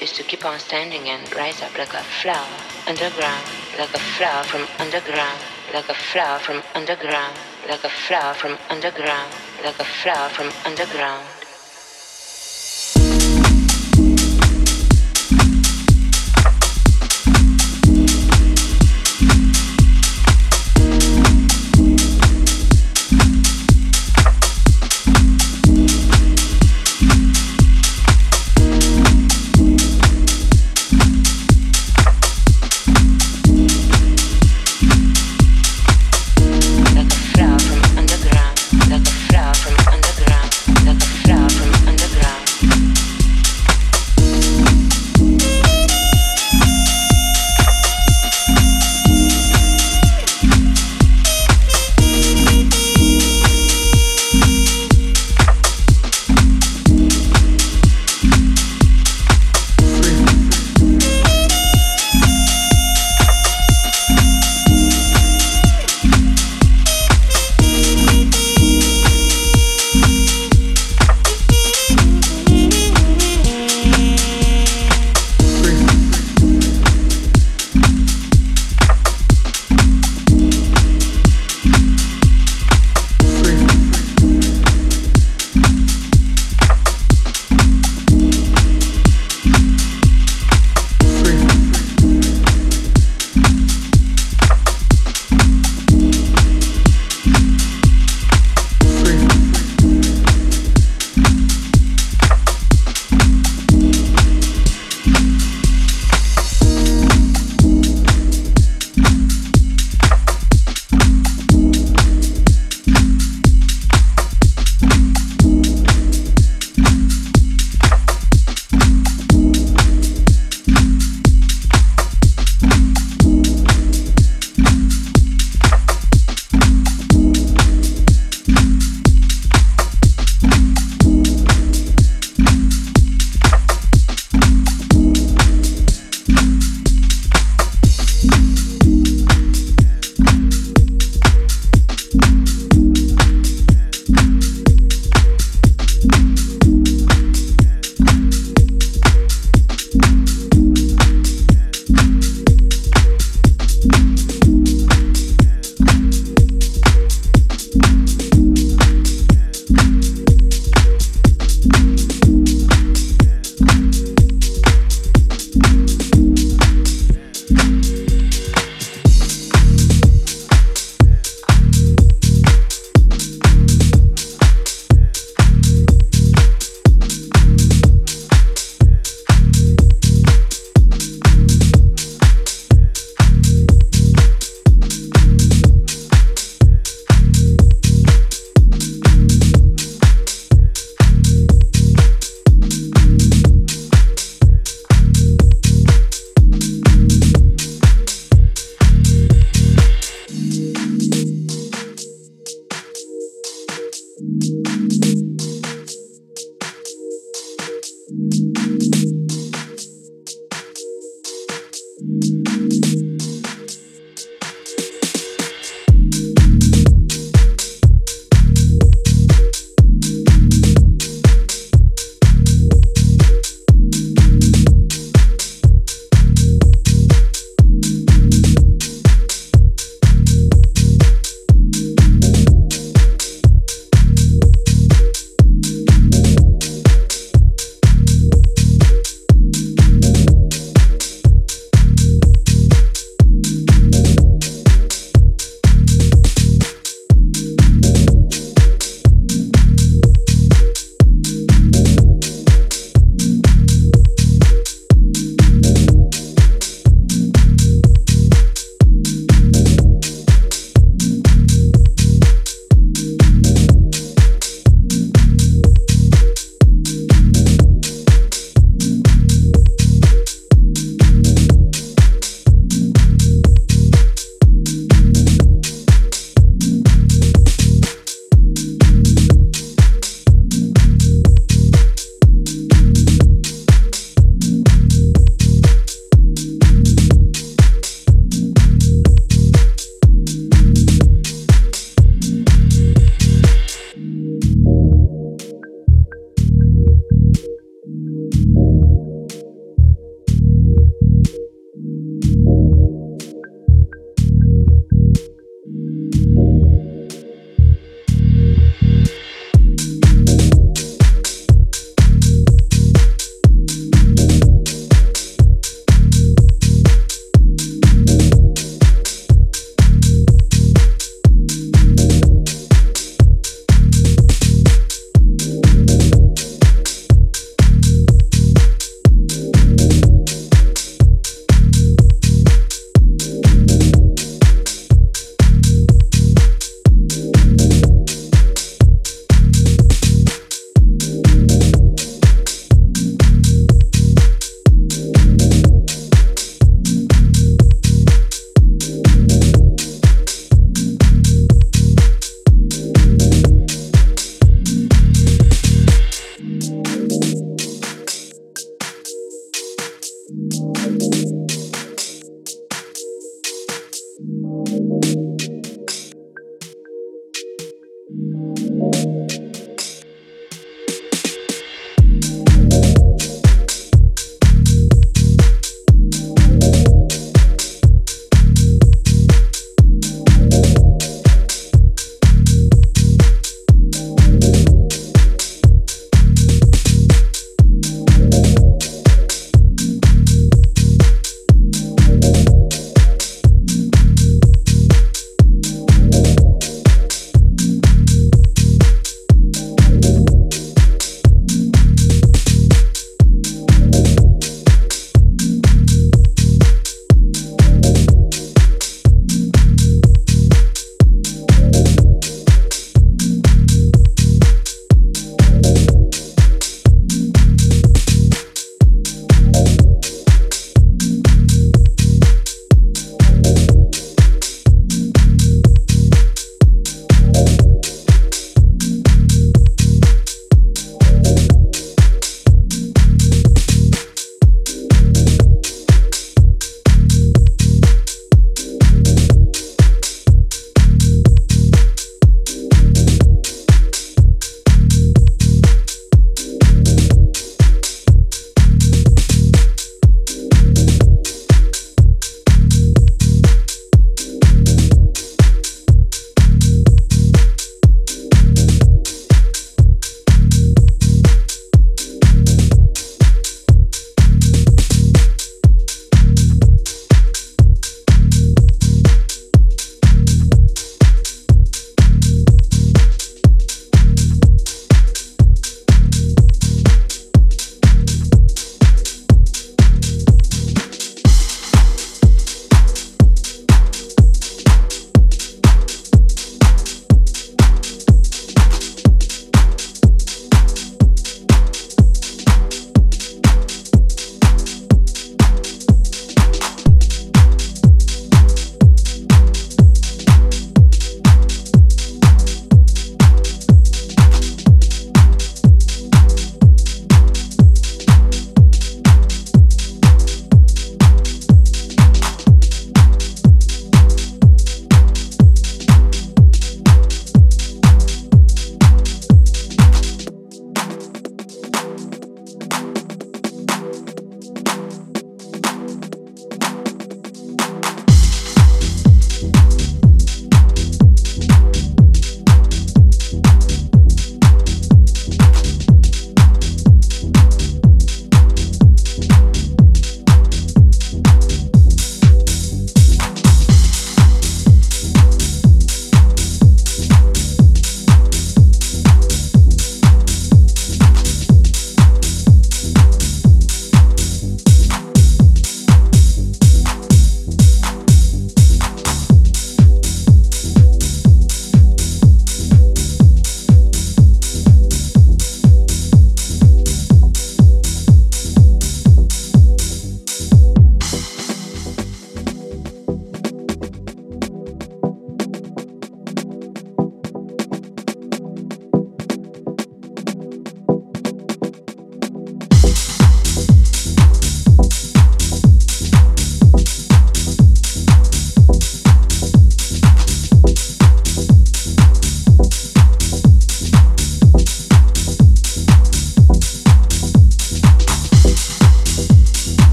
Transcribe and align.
is 0.00 0.12
to 0.12 0.22
keep 0.24 0.44
on 0.44 0.58
standing 0.58 1.08
and 1.08 1.34
rise 1.34 1.62
up 1.62 1.76
like 1.78 1.94
a 1.94 2.04
flower 2.22 2.46
underground, 2.86 3.44
like 3.78 3.94
a 3.94 3.98
flower 3.98 4.44
from 4.44 4.66
underground, 4.78 5.40
like 5.72 5.88
a 5.88 5.94
flower 5.94 6.38
from 6.38 6.62
underground, 6.74 7.34
like 7.68 7.84
a 7.84 7.88
flower 7.88 8.34
from 8.34 8.58
underground, 8.70 9.32
like 9.64 9.78
a 9.80 9.84
flower 9.84 10.28
from 10.30 10.52
underground. 10.64 11.33